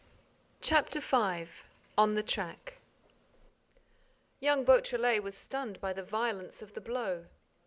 CHAPTER 0.61 0.99
FIVE 0.99 1.63
ON 1.95 2.15
THE 2.15 2.23
TRACK 2.23 2.79
Young 4.39 4.65
Beautrelet 4.65 5.21
was 5.21 5.37
stunned 5.37 5.79
by 5.79 5.93
the 5.93 6.01
violence 6.01 6.63
of 6.63 6.73
the 6.73 6.81
blow. 6.81 7.27